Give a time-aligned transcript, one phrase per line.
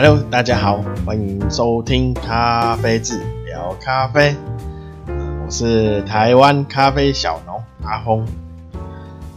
[0.00, 4.32] Hello，大家好，欢迎收听咖啡志聊咖啡。
[5.08, 8.24] 我是台湾咖啡小农阿峰。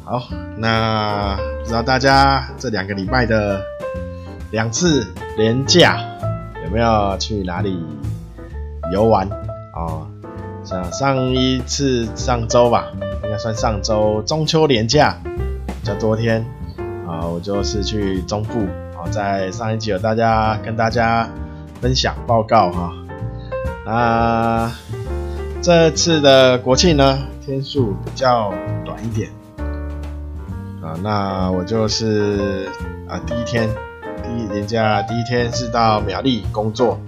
[0.03, 0.21] 好，
[0.57, 3.59] 那不知道大家这两个礼拜的
[4.51, 5.99] 两次连假
[6.63, 7.83] 有没有去哪里
[8.93, 10.05] 游玩啊？
[10.63, 12.85] 像上一次上周吧，
[13.23, 15.17] 应该算上周中秋连假
[15.65, 16.45] 比较多天
[17.07, 18.67] 啊，我就是去中部。
[19.09, 21.27] 在上一集有大家跟大家
[21.81, 22.93] 分享报告哈，
[23.85, 24.71] 那
[25.61, 28.53] 这次的国庆呢，天数比较
[28.85, 29.29] 短一点。
[30.81, 32.69] 啊，那我就是
[33.07, 33.69] 啊第一天
[34.23, 36.99] 第一连假第一天是到苗栗工作。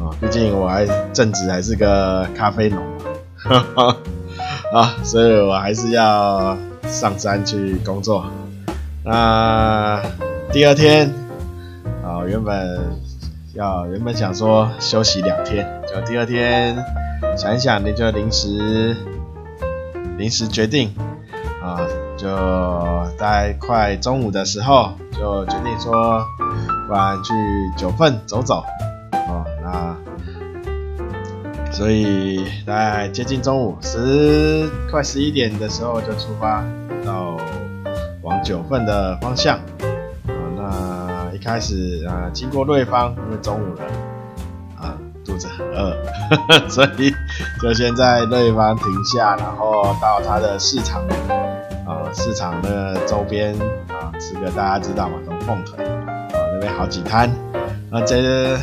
[0.00, 2.84] 啊，毕竟我还正职还是个咖啡农。
[3.74, 3.96] 嘛，
[4.72, 8.24] 啊，所以我还是要上山去工作，
[9.04, 10.00] 那。
[10.52, 11.10] 第二天，
[12.04, 12.78] 啊，原本
[13.54, 16.76] 要原本想说休息两天，就第二天
[17.38, 18.94] 想一想，你就临时
[20.18, 20.94] 临时决定，
[21.62, 21.80] 啊，
[22.18, 22.28] 就
[23.18, 26.22] 在快中午的时候就决定说，
[26.86, 27.32] 不然去
[27.74, 28.62] 九份走走，
[29.10, 29.96] 啊，那
[31.72, 36.62] 所以在接近中午十快十一点的时候就出发
[37.06, 37.38] 到
[38.20, 39.58] 往九份的方向。
[41.44, 43.84] 开始啊，经过瑞芳，因为中午了
[44.80, 45.96] 啊，肚子很饿，
[46.70, 47.12] 所以
[47.60, 51.02] 就先在瑞芳停下，然后到它的市场
[51.84, 53.54] 啊，市场的周边
[53.88, 57.28] 啊，吃个大家知道嘛，龙凤腿啊，那边好几摊，
[57.90, 58.56] 那这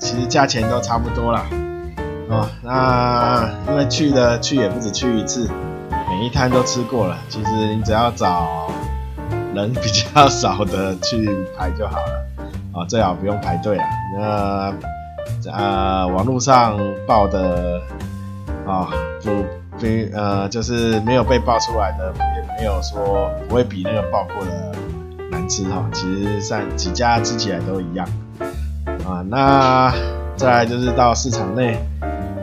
[0.00, 1.44] 其实价钱都差不多啦。
[2.30, 2.50] 啊。
[2.62, 5.48] 那因为去的去也不止去一次，
[6.08, 8.70] 每一摊都吃过了，其实你只要找。
[9.54, 12.26] 人比较少的去排就好了
[12.74, 13.82] 啊， 最好不用排队了。
[14.16, 14.74] 那
[15.52, 17.80] 呃，网络上报的
[18.66, 18.88] 啊，
[19.22, 19.42] 不
[19.78, 24.72] 不呃，就是没有被爆出来的，也没有说不会比那个爆过的
[25.30, 25.84] 难吃哈。
[25.92, 28.06] 其实上几家吃起来都一样
[29.06, 29.22] 啊。
[29.28, 29.92] 那
[30.36, 31.78] 再来就是到市场内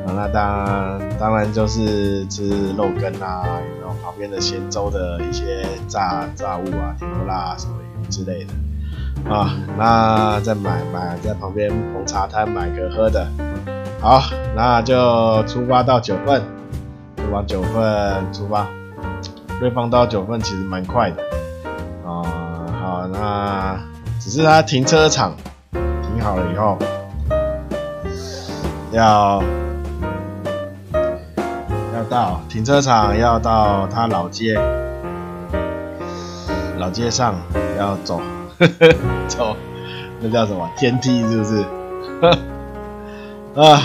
[0.05, 3.43] 啊，那当当然就是吃肉羹啊。
[3.81, 7.73] 然后旁边的咸粥的一些炸炸物啊，甜不辣什么
[8.09, 8.53] 之类的
[9.33, 13.27] 啊，那再买买在旁边红茶摊买个喝的，
[13.99, 14.21] 好，
[14.55, 16.41] 那就出发到九份，
[17.17, 18.67] 就往九份出发。
[19.59, 21.23] 瑞芳到九份其实蛮快的
[22.05, 22.22] 啊，
[22.79, 23.79] 好，那
[24.19, 25.35] 只是它停车场
[25.72, 26.77] 停好了以后
[28.91, 29.43] 要。
[32.09, 34.55] 到停车场要到他老街，
[36.77, 37.35] 老街上
[37.77, 38.21] 要走，
[39.27, 39.55] 走，
[40.19, 40.69] 那叫什么？
[40.77, 41.66] 天梯是不是？
[43.59, 43.81] 啊，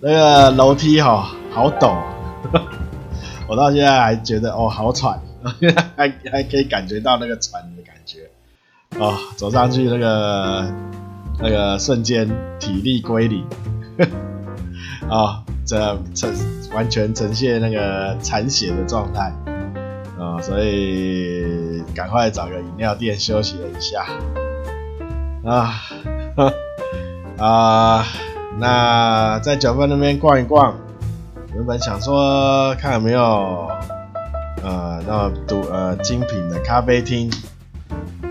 [0.00, 1.96] 那个楼梯哈、哦，好陡，
[3.48, 5.20] 我到现在还觉得哦好喘，
[5.96, 8.30] 还还可以感觉到那个喘的感觉，
[8.98, 10.66] 哦，走上去那个
[11.40, 12.28] 那个瞬间
[12.58, 13.44] 体力归零，
[15.08, 16.32] 啊、这呈
[16.74, 19.32] 完全呈现那个残血的状态
[20.18, 24.04] 啊，所以赶快找个饮料店休息了一下
[25.44, 25.74] 啊
[27.38, 28.04] 啊！
[28.58, 30.74] 那在九份那边逛一逛，
[31.54, 33.68] 原本想说看有没有
[34.62, 37.30] 呃那独呃精品的咖啡厅，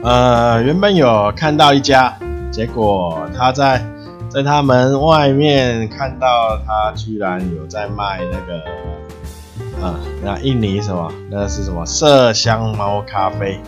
[0.04, 2.18] 呃原本有看到一家，
[2.52, 3.82] 结果他在。
[4.30, 11.12] 在他们外面看到他居然有在卖那个，啊，那印尼什么？
[11.32, 13.60] 那是什么麝香猫咖啡？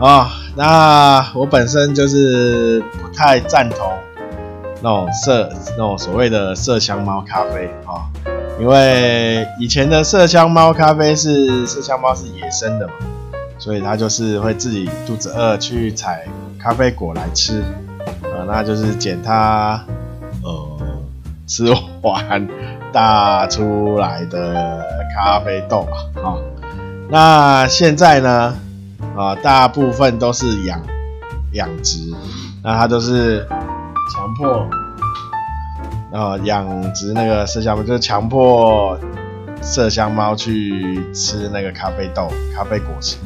[0.00, 3.92] 啊，那我本身就是不太赞同
[4.80, 8.08] 那种麝那种所谓的麝香猫咖啡啊，
[8.58, 12.94] 因为以前的麝香猫咖啡是麝香猫是野生的嘛，
[13.58, 16.26] 所以它就是会自己肚子饿去采
[16.58, 17.62] 咖啡果来吃。
[18.46, 19.84] 那就是捡它，
[20.42, 20.78] 呃，
[21.46, 21.64] 吃
[22.00, 22.46] 完
[22.92, 24.84] 大出来的
[25.14, 25.86] 咖啡豆，
[26.22, 26.38] 啊、
[27.10, 28.54] 那现在呢，
[29.16, 30.80] 啊、呃，大部分都是养
[31.52, 31.98] 养殖，
[32.62, 33.46] 那它都是
[34.14, 34.68] 强迫，
[36.12, 38.98] 呃，养殖那个麝香猫，就是强迫
[39.60, 43.16] 麝香猫去吃那个咖啡豆、咖啡果实，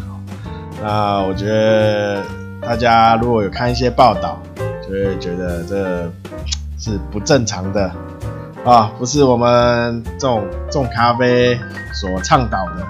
[0.82, 2.22] 那我觉得
[2.62, 4.40] 大家如果有看一些报道。
[4.90, 6.10] 所以觉得这
[6.76, 7.88] 是不正常的
[8.64, 11.56] 啊，不是我们这种种咖啡
[11.94, 12.84] 所倡导的，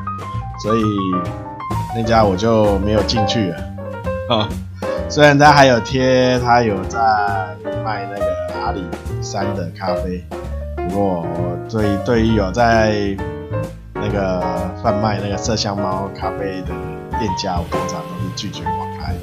[0.63, 0.83] 所以
[1.95, 3.57] 那家我就没有进去了
[4.31, 4.49] 啊。
[5.11, 6.99] 虽然他还有贴，他有在
[7.85, 8.83] 卖那个阿里
[9.21, 10.25] 山的咖啡，
[10.77, 11.27] 不过
[11.69, 13.15] 对对于有在
[13.93, 14.41] 那个
[14.83, 16.69] 贩卖那个麝香猫咖啡的
[17.19, 19.15] 店家，我通常都是拒绝广开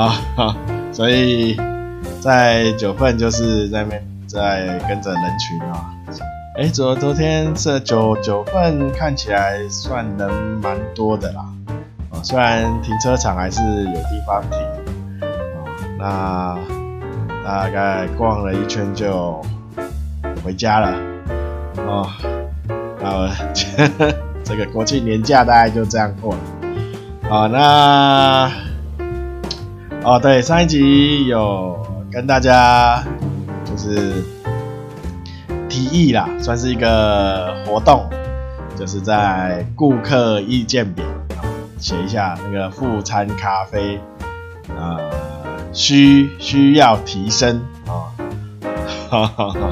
[0.00, 0.56] 啊，
[0.90, 1.60] 所以
[2.26, 5.94] 在九份就是在那边在跟着人群啊，
[6.56, 10.28] 哎，昨昨天这九九份看起来算人
[10.60, 11.44] 蛮多的啦，
[12.10, 14.58] 啊，虽然停车场还是有地方停。
[14.58, 14.66] 哦
[15.98, 16.58] 那
[17.44, 19.40] 大概逛了一圈就
[20.44, 20.98] 回家了
[21.76, 22.06] 哦。
[23.00, 23.30] 那我
[24.42, 26.40] 这个国庆年假大概就这样过了。
[27.28, 28.50] 好，那
[30.02, 31.85] 哦对，上一集有
[32.16, 33.04] 跟大家
[33.62, 34.24] 就是
[35.68, 38.08] 提议啦，算是一个活动，
[38.74, 41.04] 就是在顾客意见表
[41.76, 44.00] 写一下那个副餐咖啡
[44.70, 44.96] 啊。
[45.74, 48.08] 需需要提升啊，
[49.10, 49.68] 哈哈哈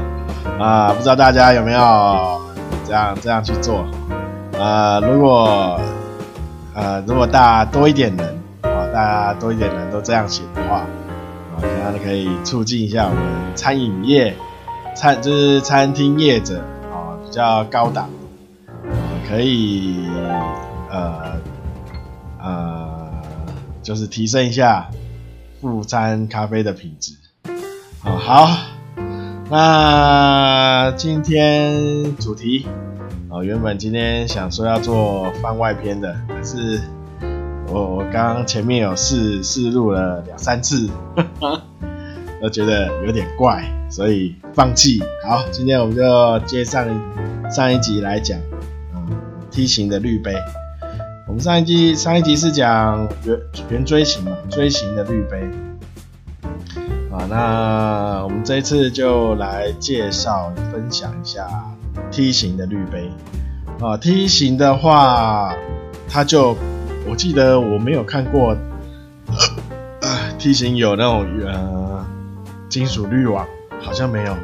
[0.58, 0.92] 啊！
[0.92, 2.42] 不知道大家有没有
[2.86, 3.86] 这样这样去做？
[4.52, 5.80] 呃，如果
[6.74, 10.84] 呃如果大家多一点人啊，大家多一点人都这样写的话
[11.54, 13.22] 啊，这样可以促进一下我们
[13.56, 14.34] 餐饮业
[14.96, 16.58] 餐就是餐厅业者
[16.92, 18.08] 啊比较高档，
[19.28, 20.06] 可以
[20.90, 21.40] 呃
[22.40, 23.10] 呃
[23.82, 24.90] 就是提升一下。
[25.60, 27.14] 副餐咖啡的品质，
[28.02, 28.50] 啊，好，
[29.48, 32.66] 那今天主题，
[33.30, 36.82] 哦，原本今天想说要做番外篇的，可是
[37.74, 40.88] 我我刚前面有试试录了两三次，
[42.40, 45.02] 都觉得有点怪，所以放弃。
[45.26, 46.86] 好，今天我们就接上
[47.50, 48.38] 上一集来讲，
[48.94, 49.04] 嗯
[49.50, 50.36] ，T 型的滤杯。
[51.26, 53.36] 我们上一集上一集是讲圆
[53.70, 55.40] 圆锥形嘛，锥形的滤杯
[57.10, 57.26] 啊。
[57.28, 61.48] 那我们这一次就来介绍分享一下
[62.12, 63.10] 梯形的滤杯
[63.80, 63.96] 啊。
[63.96, 65.52] 梯形的话，
[66.08, 66.56] 它就
[67.06, 68.56] 我记得我没有看过，
[69.26, 69.36] 呃
[70.00, 72.04] 呃、T 型有那种呃
[72.68, 73.46] 金属滤网，
[73.80, 74.34] 好像没有，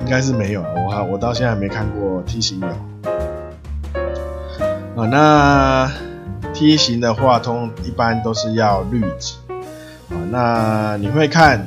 [0.00, 0.62] 应该是没有。
[0.62, 2.66] 我我到现在还没看过梯形有。
[4.96, 5.92] 啊，那
[6.54, 9.34] 梯形的话，通一般都是要滤纸
[10.08, 10.16] 啊。
[10.30, 11.66] 那你会看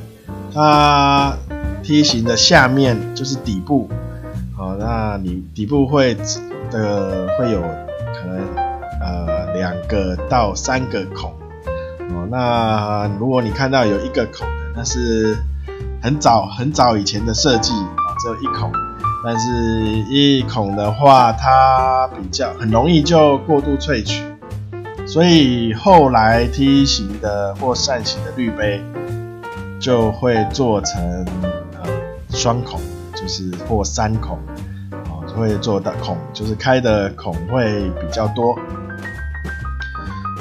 [0.51, 1.37] 它
[1.83, 3.87] 梯形的下面就是底部，
[4.57, 6.17] 啊，那你底部会
[6.71, 7.63] 的会有
[9.59, 11.31] 两个到三个孔
[12.09, 12.27] 哦。
[12.31, 15.37] 那如果你看到有一个孔的，那是
[16.01, 18.71] 很早很早以前的设计啊，只有一孔。
[19.21, 19.51] 但是
[20.09, 24.23] 一孔的话，它比较很容易就过度萃取，
[25.05, 28.81] 所以后来梯形的或扇形的滤杯
[29.77, 31.25] 就会做成
[31.83, 31.89] 呃
[32.29, 32.79] 双孔，
[33.13, 34.39] 就是或三孔，
[35.09, 38.57] 哦，就会做的孔就是开的孔会比较多。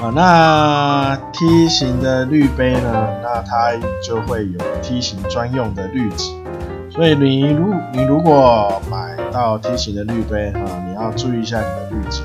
[0.01, 3.73] 啊，那 T 型的滤杯呢，那它
[4.03, 6.33] 就会有 T 型专用的滤纸。
[6.91, 12.23] 所以你如你如果买到 T 型的滤杯哈，你要注意一下你的滤纸，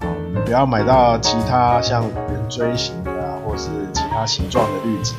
[0.00, 5.14] 啊，你不要买到其他像圆锥形的啊，或是其他形状的滤纸，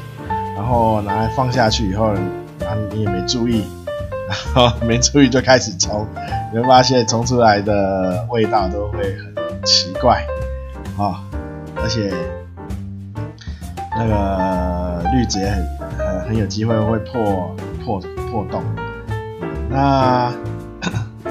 [0.55, 2.07] 然后拿来放下去以后，
[2.61, 3.63] 啊，你也没注意，
[4.27, 6.05] 然 后没注意就开始冲，
[6.51, 10.25] 你会发现冲出来的味道都会很奇怪，
[10.97, 11.24] 啊，
[11.85, 12.11] 而且
[13.95, 15.63] 那个滤纸也很
[15.99, 18.01] 很很有机会会破破。
[18.31, 18.61] 破洞，
[19.69, 20.33] 那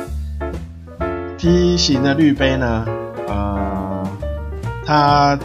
[1.37, 2.87] T 型的滤杯呢？
[3.29, 4.03] 呃，
[4.87, 5.39] 它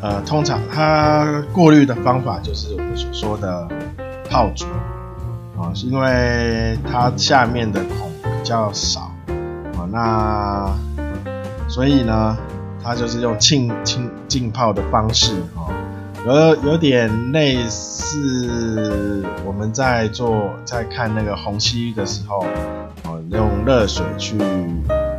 [0.00, 3.68] 呃通常它过滤的方法就是我们所说的
[4.28, 4.64] 泡煮
[5.56, 9.12] 啊，是因为它下面的孔比较少
[9.76, 10.68] 啊，那
[11.68, 12.36] 所以呢，
[12.86, 15.66] 它就是用浸浸浸泡的方式啊。
[16.24, 22.44] 有有点类似我们在做在看那个虹吸的时候，
[23.04, 24.36] 哦，用热水去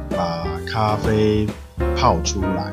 [0.10, 1.46] 把咖啡
[1.98, 2.72] 泡出来，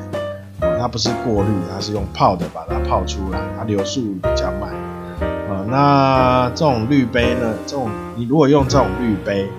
[0.61, 4.69] 哦，它不是过滤，它是用泡的把它泡出来，它流速比较慢，
[5.49, 9.49] 哦，那这种滤杯呢，这种你如果用这种滤杯，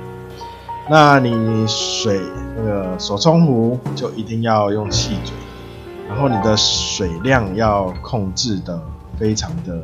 [0.89, 2.21] 那你水
[2.57, 5.35] 那个手冲壶就一定要用细嘴。
[6.09, 8.81] 然后你的水量要控制的
[9.19, 9.83] 非常的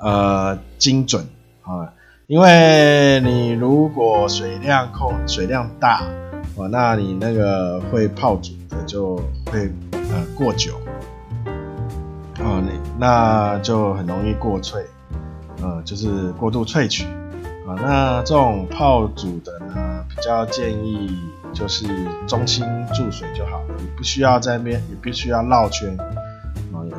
[0.00, 1.24] 呃精准
[1.62, 1.92] 啊，
[2.26, 6.02] 因为你如果水量控水量大
[6.56, 9.14] 啊，那你那个会泡煮的就
[9.46, 10.72] 会呃过久
[12.42, 14.82] 啊，你那就很容易过萃，
[15.62, 17.04] 呃，就是过度萃取
[17.64, 17.78] 啊。
[17.80, 21.16] 那这种泡煮的呢，比较建议
[21.52, 21.86] 就是
[22.26, 22.64] 中心
[22.94, 26.04] 注水就好了，你不需要在那边，也不需要绕圈啊。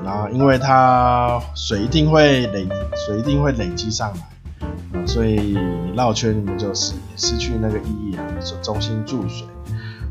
[0.03, 2.67] 然后因为它水一定会累，
[3.05, 8.23] 水一定会累积上来啊，所以你绕圈你们就失失去那个意义啊。
[8.41, 9.47] 说中心注水，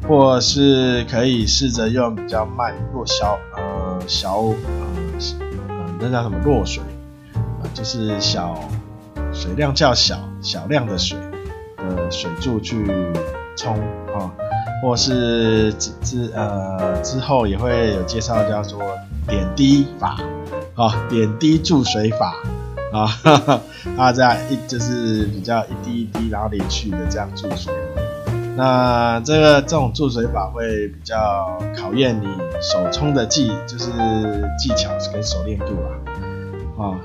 [0.09, 4.57] 或是可以试着用比较慢弱小呃小呃。
[6.01, 6.83] 那叫什么弱水
[7.35, 7.63] 啊？
[7.73, 8.59] 就是小
[9.33, 11.17] 水量较小、小量的水
[11.89, 12.85] 的水柱去
[13.57, 13.77] 冲
[14.15, 14.31] 啊，
[14.83, 18.81] 或是之之呃之后也会有介绍叫做
[19.29, 20.19] 点滴法
[20.75, 22.35] 啊，点滴注水法
[22.93, 23.09] 啊，
[23.97, 27.73] 大家一就是比较一滴一滴然后连续的这样注水。
[28.55, 32.27] 那这个这种注水法会比较考验你
[32.61, 33.91] 手冲的技，就是
[34.59, 35.67] 技巧跟熟练度
[36.79, 36.85] 啊。
[36.85, 37.01] 啊，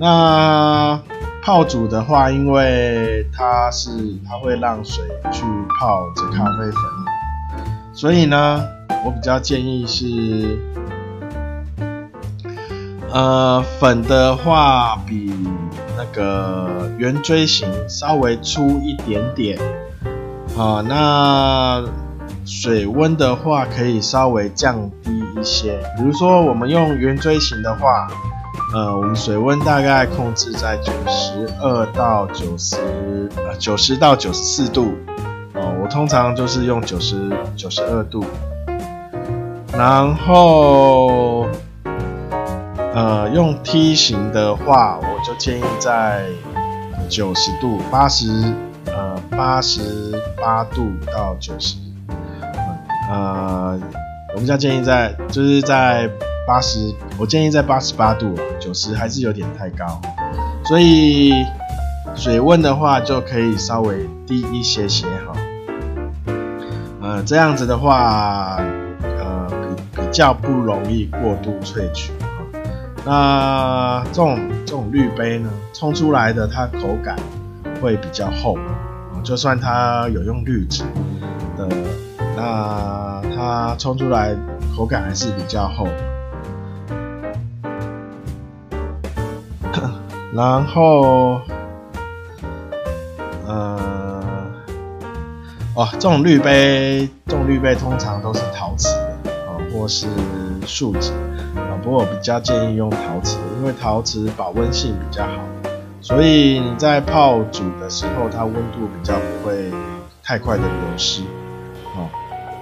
[0.00, 1.00] 那
[1.42, 3.90] 泡煮的话，因为它是
[4.28, 5.42] 它会让水去
[5.80, 6.74] 泡这咖啡粉，
[7.92, 8.64] 所以呢，
[9.04, 10.56] 我比较建议是，
[13.10, 15.34] 呃，粉的话比
[15.96, 19.58] 那个圆锥形稍微粗一点点。
[20.56, 21.82] 啊，那
[22.44, 25.80] 水温的话可以稍微降低一些。
[25.96, 28.06] 比如说，我们用圆锥形的话，
[28.74, 32.76] 呃，我们水温大概控制在九十二到九十，
[33.36, 34.94] 呃，九十到九十四度。
[35.54, 38.24] 哦，我通常就是用九十九十二度。
[39.72, 41.46] 然后，
[42.94, 46.24] 呃，用梯形的话，我就建议在
[47.08, 48.52] 九十度、八十。
[48.94, 51.76] 呃，八十八度到九十，
[53.08, 53.80] 呃，
[54.34, 56.10] 我比较建议在，就是在
[56.46, 60.00] 八十，我建议在八十八度，九十还是有点太高，
[60.64, 61.32] 所以
[62.14, 65.32] 水温的话就可以稍微低一些些哈，
[67.00, 68.56] 呃，这样子的话，
[69.02, 69.46] 呃，
[69.94, 72.60] 比比较不容易过度萃取哈。
[73.04, 77.16] 那这种这种滤杯呢，冲出来的它口感。
[77.80, 78.56] 会比较厚，
[79.24, 80.84] 就算它有用滤纸
[81.58, 81.68] 的，
[82.36, 84.36] 那它冲出来
[84.76, 85.88] 口感还是比较厚。
[90.34, 91.42] 然后，
[93.46, 94.24] 呃，
[95.74, 98.88] 哦，这种滤杯，这种滤杯通常都是陶瓷
[99.24, 100.06] 的啊，或是
[100.66, 101.12] 树脂
[101.54, 105.32] 啊，不过我比较建议用陶瓷，因为陶瓷保温性比较好。
[106.00, 109.70] 所以你在泡煮的时候，它温度比较不会
[110.24, 111.22] 太快的流失，
[111.94, 112.08] 哦，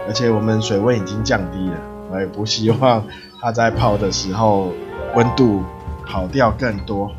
[0.08, 1.76] 而且我们水温已经降低了，
[2.10, 3.04] 我也不希望
[3.40, 4.72] 它在泡的时候
[5.14, 5.62] 温度
[6.04, 7.12] 跑掉更多。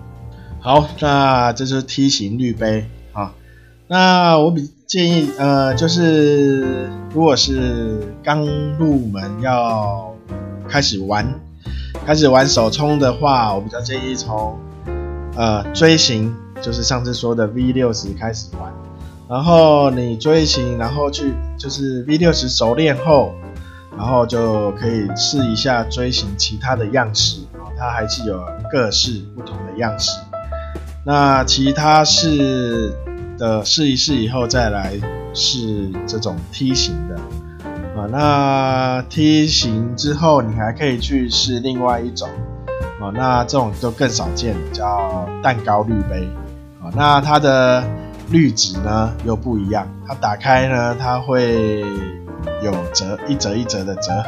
[0.63, 3.33] 好，那这是梯形滤杯啊。
[3.87, 8.45] 那我比建议，呃，就是如果是刚
[8.77, 10.15] 入门要
[10.69, 11.33] 开始玩，
[12.05, 14.57] 开始玩手冲的话，我比较建议从。
[15.33, 18.71] 呃，锥形就是上次说的 V 六十开始玩，
[19.29, 23.33] 然后你锥形，然后去就是 V 六十熟练后，
[23.97, 30.11] 然后就可以试一下锥形其他的样式啊，它还是有各式不同的样式。
[31.03, 32.93] 那其他式
[33.37, 34.93] 的试一试以后，再来
[35.33, 37.15] 试这种梯形的
[37.99, 38.07] 啊。
[38.11, 42.29] 那梯形之后，你还可以去试另外一种。
[42.99, 46.29] 哦，那这种就更少见，叫蛋糕滤杯。
[46.83, 47.83] 啊，那它的
[48.29, 51.81] 滤纸呢又不一样，它打开呢，它会
[52.61, 54.25] 有折一折一折的折痕。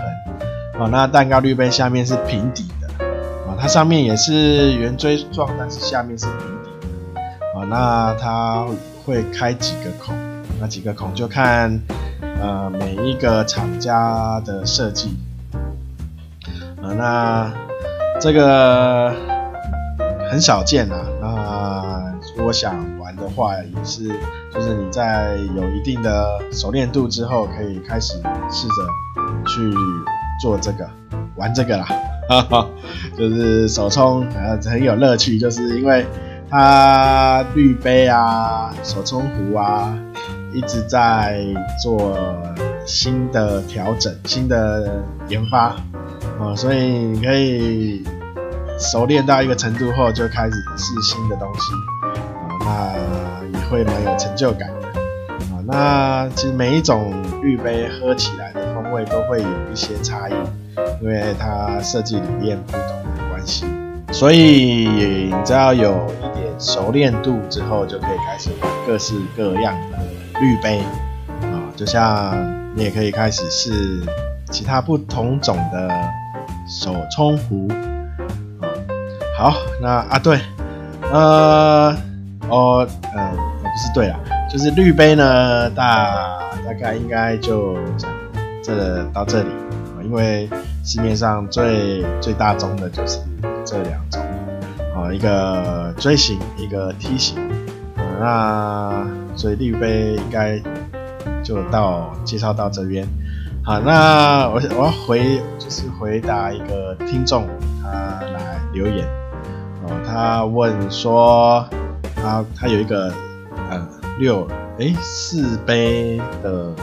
[0.79, 3.05] 哦，那蛋糕滤杯下面是平底的，
[3.45, 6.62] 啊，它上面也是圆锥状，但是下面是平
[7.69, 8.65] 那它
[9.05, 10.15] 会开几个孔？
[10.59, 11.79] 那几个孔就看
[12.41, 15.17] 呃每一个厂家的设计。
[16.81, 17.51] 啊，那。
[18.21, 19.11] 这个
[20.31, 24.07] 很少见啊，那如果想玩的话，也是
[24.53, 28.13] 就是你在有一定的熟练度之后，可以开始
[28.49, 28.73] 试着
[29.45, 29.73] 去
[30.41, 30.87] 做这个
[31.35, 31.85] 玩这个啦，
[32.29, 32.67] 哈哈，
[33.17, 36.05] 就是手冲呃很有乐趣，就是因为
[36.55, 39.91] 它滤杯啊、手冲壶啊
[40.53, 41.43] 一直在
[41.81, 42.15] 做
[42.85, 45.75] 新的调整、新的研发。
[46.39, 48.03] 啊，所以你可以
[48.77, 51.71] 熟练到一个程度后，就开始试新的东西，
[52.67, 54.87] 啊，那也会蛮有成就感的，
[55.55, 60.33] 啊，那其实每一种滤杯喝起来的风味都会有一些差异，
[61.01, 63.65] 因为它设计理念不同的关系，
[64.11, 66.05] 所以你只要有
[66.59, 69.97] 熟练度之后，就可以开始玩各式各样的
[70.39, 70.79] 滤杯
[71.41, 72.35] 啊，就像
[72.75, 74.01] 你也可以开始试
[74.49, 75.89] 其他不同种的
[76.67, 77.67] 手冲壶
[78.61, 78.69] 啊。
[79.37, 80.39] 好，那啊对，
[81.11, 81.95] 呃，
[82.49, 83.31] 哦，呃，
[83.61, 84.19] 不是对啦，
[84.49, 87.75] 就是滤杯呢，大大概应该就
[88.63, 90.49] 这到这里啊，因为
[90.83, 93.19] 市面上最最大宗的就是。
[93.65, 94.21] 这两种，
[95.11, 97.37] 一个锥形，一个梯形，
[97.97, 100.61] 啊，那所以滤杯应该
[101.43, 103.07] 就到介绍到这边，
[103.63, 107.47] 好，那我我要回就是回答一个听众
[107.81, 107.89] 他
[108.33, 109.07] 来留言，
[109.83, 111.67] 哦，他问说
[112.15, 113.11] 他他有一个
[113.69, 113.87] 呃
[114.19, 116.73] 六诶四杯的，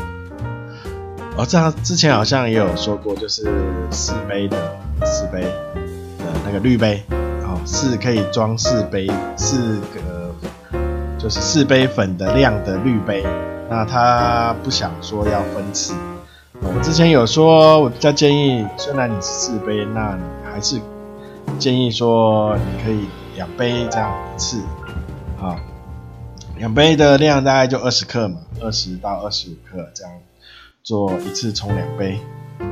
[1.36, 3.48] 哦，这样之前好像也有说过，就是
[3.90, 4.56] 四杯的
[5.04, 5.50] 四杯的。
[6.42, 7.00] 那个绿杯，
[7.66, 10.34] 是可以装四杯，四个
[11.18, 13.24] 就是四杯粉的量的滤杯。
[13.68, 15.94] 那他不想说要分次。
[16.62, 20.80] 我之前有说，我比较建议，虽然你是四杯，那你还是
[21.58, 24.60] 建议说你可以两杯这样一次，
[25.40, 25.56] 啊，
[26.58, 30.12] 两杯的量大概就二十克嘛，二十到二十五克这样
[30.82, 32.18] 做一次冲两杯。
[32.58, 32.66] 啊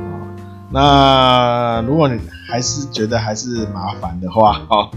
[0.71, 2.19] 那如果你
[2.49, 4.89] 还是觉得还是麻烦的话， 哦，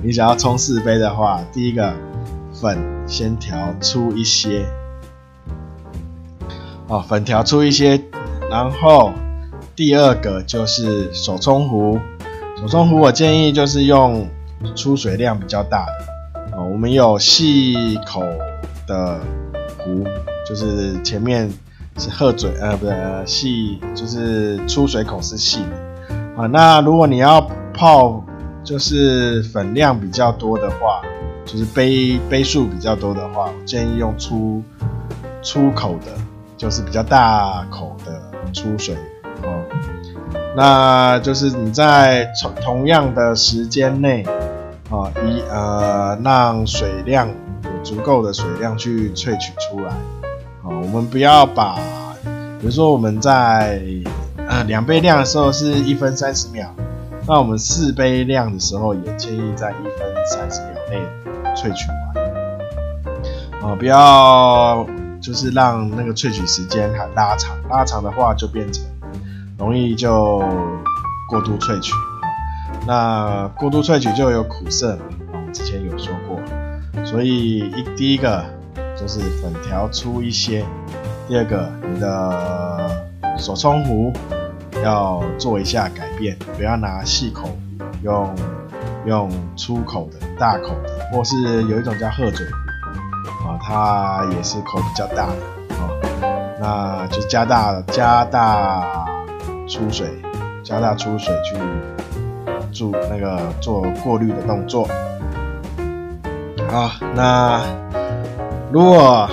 [0.00, 1.92] 你想要冲四杯的话，第一个
[2.52, 4.64] 粉先调粗一些，
[6.86, 8.00] 哦，粉调粗一些，
[8.48, 9.12] 然后
[9.74, 11.98] 第二个就是手冲壶，
[12.60, 14.28] 手冲壶我建议就是用
[14.76, 18.22] 出水量比较大的，哦，我们有细口
[18.86, 19.18] 的
[19.78, 20.04] 壶，
[20.48, 21.50] 就是前面。
[21.98, 22.94] 是鹤嘴，呃，不对，
[23.26, 25.58] 细就是出水口是细
[26.40, 26.46] 啊。
[26.46, 27.40] 那如果你要
[27.74, 28.24] 泡，
[28.64, 31.02] 就是粉量比较多的话，
[31.44, 34.62] 就是杯杯数比较多的话，我建议用粗
[35.42, 36.12] 粗口的，
[36.56, 38.20] 就是比较大口的
[38.52, 38.94] 出水
[39.42, 39.64] 哦。
[40.56, 44.24] 那就是你在同同样的时间内
[44.90, 49.90] 啊，一呃让水量有足够的水量去萃取出来
[50.62, 50.68] 啊。
[50.68, 51.76] 我们不要把，
[52.60, 53.80] 比如说我们在
[54.50, 56.66] 呃两杯量的时候是一分三十秒，
[57.24, 60.98] 那我们四杯量的时候也建议在一分三十秒内
[61.54, 62.00] 萃取完。
[63.62, 64.84] 啊，不要
[65.20, 68.84] 就是让那个萃取时间还拉长，拉长的话就变成
[69.56, 70.40] 容易就
[71.28, 72.26] 过度萃取啊。
[72.88, 76.40] 那过度萃取就有苦涩嘛，我们之前有说过，
[77.04, 78.44] 所以一第一个。
[78.98, 80.62] 就是粉条粗一些。
[81.26, 83.08] 第二个，你的
[83.38, 84.12] 手冲壶
[84.82, 87.48] 要做一下改变，不要拿细口，
[88.02, 88.34] 用
[89.06, 92.46] 用粗口的、大口的，或是有一种叫鹤嘴
[93.44, 95.88] 啊，它也是口比较大的啊，
[96.60, 99.06] 那就加大加大
[99.68, 100.08] 出水，
[100.62, 101.56] 加大出水去
[102.72, 104.88] 做那个做过滤的动作。
[106.70, 107.60] 好，那。
[108.72, 109.28] 如果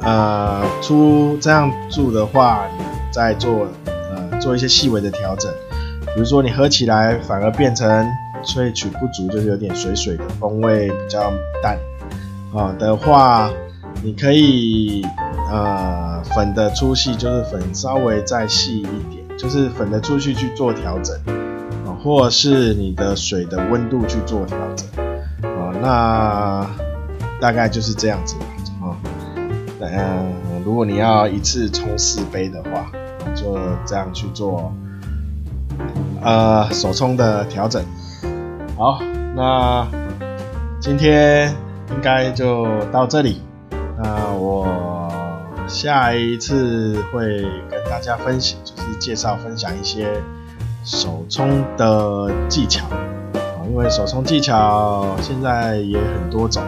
[0.00, 3.66] 呃出这样做的话，你再做
[4.44, 5.50] 做一些细微的调整，
[6.14, 8.06] 比如说你喝起来反而变成
[8.44, 11.78] 萃取不足，就是有点水水的风味比较淡。
[12.52, 13.50] 啊、的话，
[14.02, 15.02] 你可以
[15.50, 21.16] 呃粉的粗细就是粉稍微再细一点，就是粉的粗细去做调整。
[21.86, 24.86] 啊、或是你的水的温度去做调整。
[25.56, 26.70] 啊、呃，那。
[27.40, 28.36] 大概就是这样子。
[28.80, 28.96] 啊，
[29.80, 30.32] 嗯，
[30.64, 32.90] 如果你要一次冲四杯的话，
[33.34, 34.72] 就这样去做，
[36.22, 37.84] 呃，手冲的调整。
[38.76, 39.00] 好，
[39.36, 39.86] 那
[40.80, 41.54] 今天
[41.90, 43.40] 应该就到这里。
[44.02, 44.66] 那我
[45.66, 50.12] 下一次会跟大家分享，就是介绍分享一些
[50.84, 56.62] 手冲的技巧啊，因为手冲技巧现在也很多种。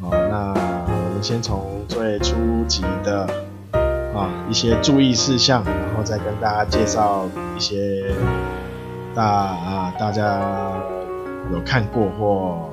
[0.00, 0.54] 啊，那
[0.86, 2.34] 我们先从最初
[2.66, 3.28] 级的
[4.18, 7.26] 啊一些注意事项，然后再跟大家介绍
[7.56, 8.04] 一些
[9.14, 10.40] 大啊大家
[11.52, 12.70] 有看过或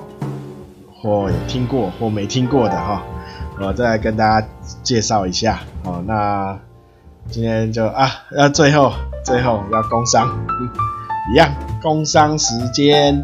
[0.93, 3.03] 或有听过或没听过的哈，
[3.59, 4.47] 我再跟大家
[4.83, 5.59] 介绍一下。
[5.83, 6.57] 好，那
[7.29, 8.91] 今天就啊要最后
[9.23, 10.27] 最后要工商，
[11.31, 11.49] 一样
[11.81, 13.23] 工商时间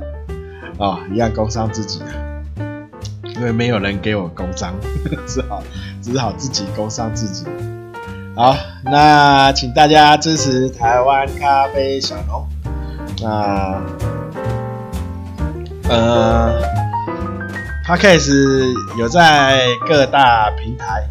[0.77, 2.01] 啊，一样工商自己。
[3.36, 4.75] 因为没有人给我工商，
[5.25, 5.63] 只好
[5.99, 7.45] 只好自己工伤自己。
[8.34, 12.48] 好，那请大家支持台湾咖啡小农。
[13.22, 13.82] 那
[15.89, 16.62] 呃
[17.86, 21.04] ，Podcast 有在各大平台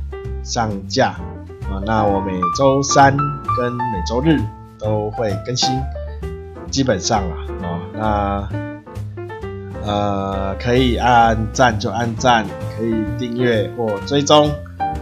[0.42, 1.76] 上架啊。
[1.84, 4.40] 那我每周三跟每周日
[4.78, 5.78] 都会更新，
[6.70, 8.48] 基本上啊，哦，那
[9.84, 14.50] 呃可以按赞就按赞，可以订阅或追踪。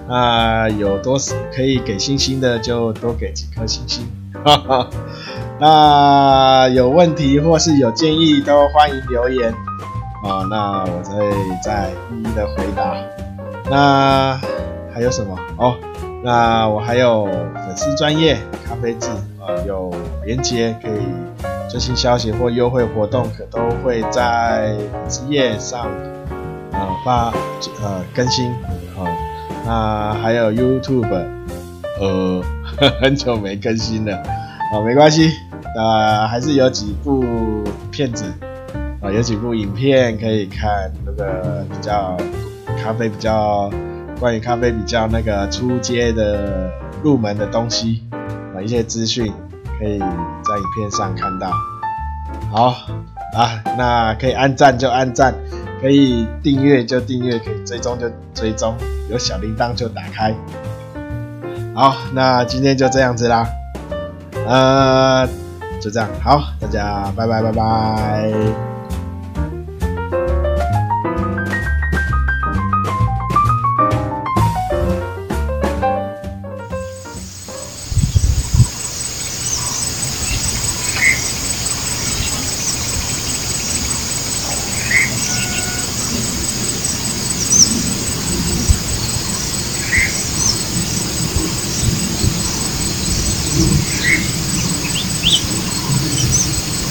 [0.09, 1.19] 那有多
[1.55, 4.09] 可以给星星的，就多给几颗星星。
[4.45, 4.89] 哈哈。
[5.61, 9.53] 那有问题或是有建议，都欢迎留言
[10.25, 10.47] 啊。
[10.49, 11.31] 那我会
[11.63, 12.95] 再一一的回答。
[13.69, 14.41] 那
[14.95, 15.75] 还有什么哦？
[16.23, 19.09] 那我还有粉丝专业咖啡制
[19.41, 19.93] 啊，有
[20.25, 21.03] 连接可以
[21.69, 25.87] 最新消息或优惠活动，可都会在粉丝页上
[26.73, 27.33] 啊发
[27.83, 28.51] 呃更新
[28.97, 29.05] 啊。
[29.69, 31.07] 那还有 YouTube，
[32.01, 32.43] 呃，
[33.03, 35.31] 很久没更新了啊，没关系。
[35.77, 38.25] 呃，还是有几部片子
[39.03, 42.17] 啊、有几部影片可以看，那个比较
[42.83, 43.71] 咖啡比较
[44.19, 46.71] 关于咖啡比较那个初阶的
[47.03, 48.03] 入门的东西
[48.57, 49.31] 啊、一些资讯
[49.79, 51.53] 可以在影片上看到。
[52.51, 52.75] 好
[53.37, 55.35] 啊，那可以按赞就按赞，
[55.81, 58.75] 可以订阅就订阅，可以追踪就追踪，
[59.11, 60.35] 有小铃铛就打开。
[61.75, 63.47] 好，那今天就这样子啦，
[64.47, 65.29] 呃。
[65.81, 68.78] 就这样，好，大家拜拜拜拜。